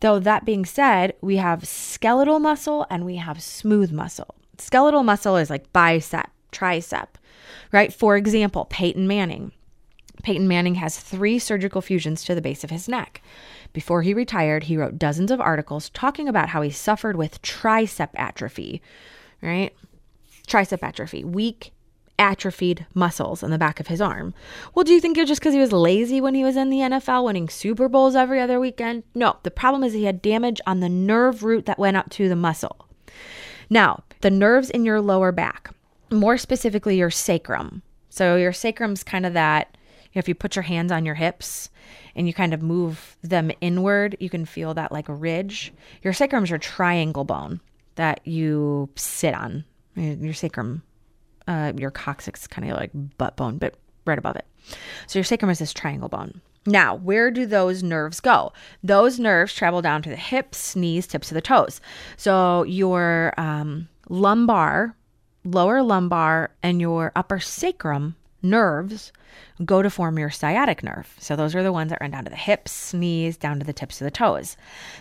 [0.00, 4.34] Though that being said, we have skeletal muscle and we have smooth muscle.
[4.56, 7.08] Skeletal muscle is like bicep, tricep,
[7.70, 7.92] right?
[7.92, 9.52] For example, Peyton Manning
[10.22, 13.22] Peyton Manning has three surgical fusions to the base of his neck.
[13.72, 18.10] Before he retired, he wrote dozens of articles talking about how he suffered with tricep
[18.14, 18.82] atrophy,
[19.42, 19.74] right?
[20.46, 21.72] Tricep atrophy, weak
[22.18, 24.34] atrophied muscles in the back of his arm.
[24.74, 26.70] Well, do you think it was just because he was lazy when he was in
[26.70, 29.04] the NFL, winning Super Bowls every other weekend?
[29.14, 32.28] No, the problem is he had damage on the nerve root that went up to
[32.28, 32.86] the muscle.
[33.70, 35.70] Now, the nerves in your lower back,
[36.10, 37.82] more specifically your sacrum.
[38.10, 39.76] So your sacrum's kind of that,
[40.18, 41.70] if you put your hands on your hips
[42.16, 45.72] and you kind of move them inward, you can feel that like ridge.
[46.02, 47.60] Your sacrum is your triangle bone
[47.94, 49.64] that you sit on.
[49.94, 50.82] Your sacrum,
[51.46, 54.46] uh, your coccyx kind of like butt bone, but right above it.
[55.06, 56.40] So your sacrum is this triangle bone.
[56.66, 58.52] Now, where do those nerves go?
[58.82, 61.80] Those nerves travel down to the hips, knees, tips of the toes.
[62.16, 64.94] So your um, lumbar,
[65.44, 69.12] lower lumbar, and your upper sacrum nerves
[69.64, 71.14] go to form your sciatic nerve.
[71.18, 73.72] So those are the ones that run down to the hips, knees, down to the
[73.72, 74.56] tips of the toes.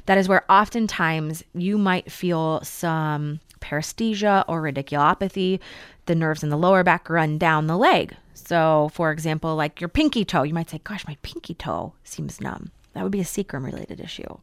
[0.05, 5.59] That is where oftentimes you might feel some paresthesia or radiculopathy.
[6.05, 8.15] The nerves in the lower back run down the leg.
[8.33, 12.39] So, for example, like your pinky toe, you might say, Gosh, my pinky toe seems
[12.39, 12.71] numb.
[12.93, 14.37] That would be a sacrum related issue.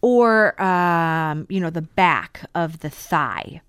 [0.00, 3.60] Or, um, you know, the back of the thigh,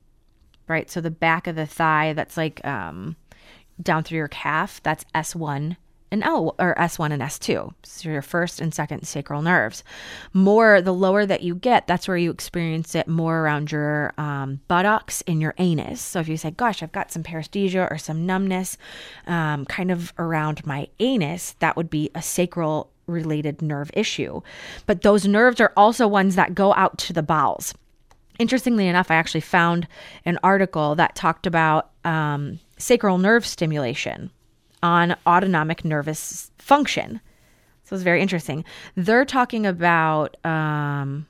[0.67, 0.89] right?
[0.89, 3.15] So the back of the thigh, that's like um,
[3.81, 5.77] down through your calf, that's S1
[6.11, 7.73] and L or S1 and S2.
[7.83, 9.83] So your first and second sacral nerves.
[10.33, 14.61] More the lower that you get, that's where you experience it more around your um,
[14.67, 16.01] buttocks and your anus.
[16.01, 18.77] So if you say, "Gosh, I've got some paresthesia or some numbness,
[19.25, 24.41] um, kind of around my anus," that would be a sacral related nerve issue.
[24.85, 27.73] But those nerves are also ones that go out to the bowels.
[28.39, 29.87] Interestingly enough, I actually found
[30.23, 34.31] an article that talked about um, sacral nerve stimulation
[34.83, 37.19] on autonomic nervous function.
[37.83, 38.65] So it's very interesting.
[38.95, 41.25] They're talking about, um,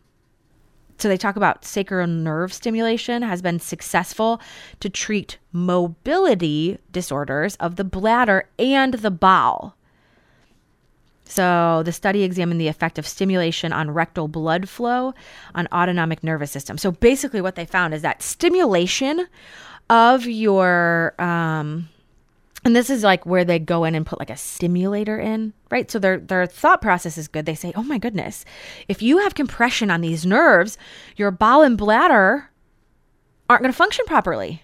[0.97, 4.41] so they talk about sacral nerve stimulation has been successful
[4.79, 9.75] to treat mobility disorders of the bladder and the bowel.
[11.25, 15.13] So the study examined the effect of stimulation on rectal blood flow
[15.53, 16.77] on autonomic nervous system.
[16.77, 19.27] So basically, what they found is that stimulation
[19.89, 21.89] of your um,
[22.65, 25.89] and this is like where they go in and put like a stimulator in, right?
[25.89, 27.45] So their their thought process is good.
[27.45, 28.43] They say, "Oh my goodness,
[28.87, 30.77] if you have compression on these nerves,
[31.15, 32.49] your bowel and bladder
[33.49, 34.63] aren't going to function properly."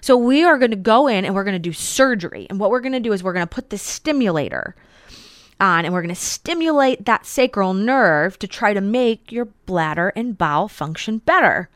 [0.00, 2.46] So we are going to go in and we're going to do surgery.
[2.50, 4.76] And what we're going to do is we're going to put this stimulator
[5.60, 10.12] on and we're going to stimulate that sacral nerve to try to make your bladder
[10.14, 11.70] and bowel function better.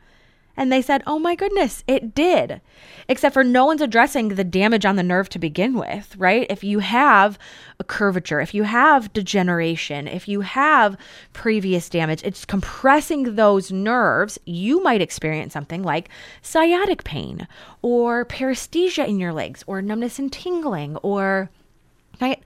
[0.59, 2.59] And they said, oh my goodness, it did.
[3.07, 6.45] Except for no one's addressing the damage on the nerve to begin with, right?
[6.49, 7.39] If you have
[7.79, 10.97] a curvature, if you have degeneration, if you have
[11.31, 14.37] previous damage, it's compressing those nerves.
[14.45, 16.09] You might experience something like
[16.41, 17.47] sciatic pain
[17.81, 21.49] or paresthesia in your legs or numbness and tingling or,
[22.19, 22.43] right?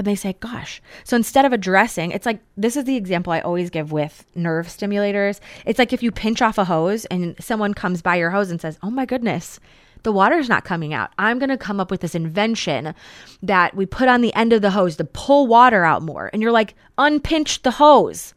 [0.00, 0.80] And they say, gosh.
[1.04, 4.66] So instead of addressing, it's like this is the example I always give with nerve
[4.66, 5.40] stimulators.
[5.66, 8.58] It's like if you pinch off a hose and someone comes by your hose and
[8.58, 9.60] says, oh my goodness,
[10.02, 11.10] the water's not coming out.
[11.18, 12.94] I'm going to come up with this invention
[13.42, 16.30] that we put on the end of the hose to pull water out more.
[16.32, 18.32] And you're like, unpinch the hose.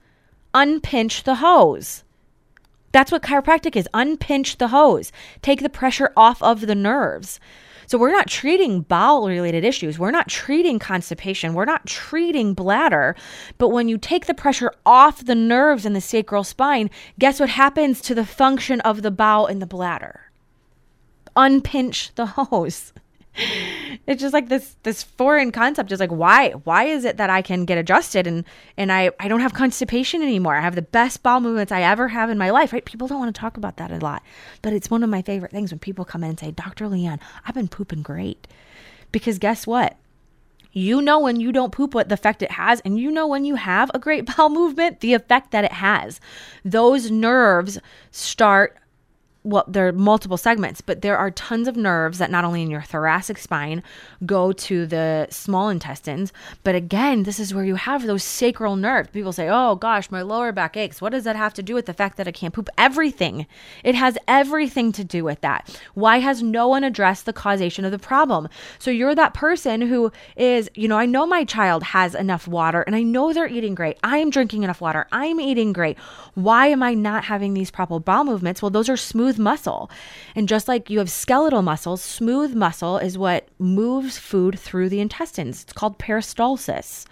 [0.54, 2.04] Unpinch the hose.
[2.92, 3.88] That's what chiropractic is.
[3.94, 5.14] Unpinch the hose.
[5.42, 7.40] Take the pressure off of the nerves.
[7.88, 10.00] So we're not treating bowel related issues.
[10.00, 11.54] We're not treating constipation.
[11.54, 13.16] We're not treating bladder.
[13.58, 17.50] But when you take the pressure off the nerves in the sacral spine, guess what
[17.50, 20.32] happens to the function of the bowel and the bladder?
[21.36, 22.94] Unpinch the hose
[24.08, 27.42] it's just like this this foreign concept is like why why is it that i
[27.42, 28.46] can get adjusted and
[28.78, 30.56] and i i don't have constipation anymore.
[30.56, 32.86] I have the best bowel movements i ever have in my life right?
[32.86, 34.22] People don't want to talk about that a lot
[34.62, 37.20] but it's one of my favorite things when people come in and say dr leanne
[37.46, 38.48] i've been pooping great.
[39.14, 39.96] Because guess what?
[40.74, 43.46] You know when you don't poop what the effect it has, and you know when
[43.46, 46.20] you have a great bowel movement, the effect that it has.
[46.66, 47.80] Those nerves
[48.12, 48.76] start
[49.44, 52.72] well, there are multiple segments, but there are tons of nerves that not only in
[52.72, 53.84] your thoracic spine
[54.26, 56.32] go to the small intestines,
[56.64, 59.10] but again, this is where you have those sacral nerves.
[59.10, 61.02] People say, oh gosh, my lower back aches.
[61.02, 62.70] What does that have to do with the fact that I can't poop?
[62.78, 63.46] Everything.
[63.84, 65.78] It has everything to do with that.
[65.94, 68.48] Why has no one addressed the causation of the problem?
[68.80, 72.82] So you're that person who is, you know, I know my child has enough water
[72.84, 73.98] and I know they're eating great.
[74.04, 75.06] I'm drinking enough water.
[75.12, 75.98] I'm eating great.
[76.34, 78.62] Why am I not having these proper bowel movements?
[78.62, 79.90] Well, those are smooth smooth muscle.
[80.36, 85.00] And just like you have skeletal muscles, smooth muscle is what moves food through the
[85.00, 85.64] intestines.
[85.64, 87.06] It's called peristalsis.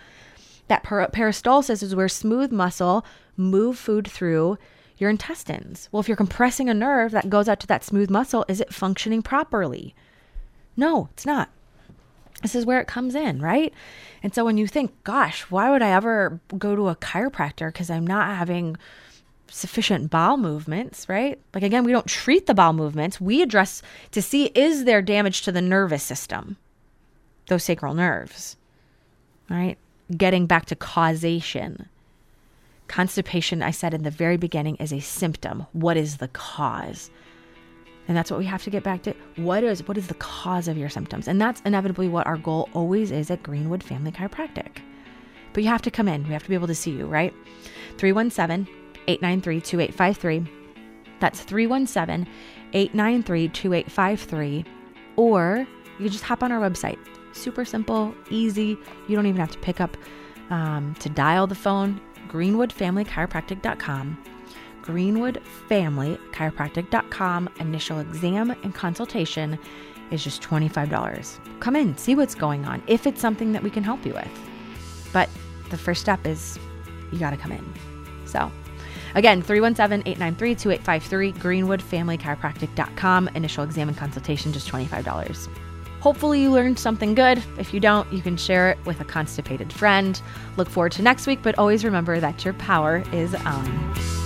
[0.68, 3.06] That per- peristalsis is where smooth muscle
[3.38, 4.58] move food through
[4.98, 5.90] your intestines.
[5.92, 8.74] Well, if you're compressing a nerve that goes out to that smooth muscle, is it
[8.74, 9.96] functioning properly?
[10.78, 11.50] No, it's not.
[12.42, 13.74] This is where it comes in, right?
[14.24, 17.90] And so when you think, gosh, why would I ever go to a chiropractor because
[17.90, 18.78] I'm not having
[19.52, 21.40] sufficient bowel movements, right?
[21.54, 23.22] Like again, we don't treat the bowel movements.
[23.22, 23.82] We address
[24.12, 26.58] to see is there damage to the nervous system,
[27.48, 28.56] those sacral nerves,
[29.50, 29.78] right?
[30.16, 31.88] Getting back to causation.
[32.88, 35.66] Constipation, I said in the very beginning, is a symptom.
[35.72, 37.10] What is the cause?
[38.08, 39.14] And that's what we have to get back to.
[39.36, 41.28] What is what is the cause of your symptoms?
[41.28, 44.80] And that's inevitably what our goal always is at Greenwood Family Chiropractic.
[45.54, 46.24] But you have to come in.
[46.24, 47.34] We have to be able to see you, right?
[47.98, 48.68] 317
[49.08, 50.52] 893 2853.
[51.20, 52.28] That's 317
[52.74, 54.66] 893 2853.
[55.16, 55.68] Or
[56.00, 56.98] you just hop on our website.
[57.34, 58.78] Super simple, easy.
[59.08, 59.96] You don't even have to pick up
[60.50, 62.02] um, to dial the phone.
[62.28, 64.22] GreenwoodFamilyChiropractic.com.
[64.82, 67.50] GreenwoodFamilyChiropractic.com.
[67.60, 69.60] Initial exam and consultation
[70.12, 71.60] is just $25.
[71.60, 74.30] Come in, see what's going on, if it's something that we can help you with.
[75.14, 75.30] But
[75.70, 76.60] the first step is
[77.12, 77.74] you got to come in.
[78.26, 78.52] So,
[79.16, 83.30] again, 317 893 2853, GreenwoodFamilyChiropractic.com.
[83.30, 85.50] Initial exam and consultation, just $25.
[86.02, 87.44] Hopefully, you learned something good.
[87.60, 90.20] If you don't, you can share it with a constipated friend.
[90.58, 94.21] Look forward to next week, but always remember that your power is on.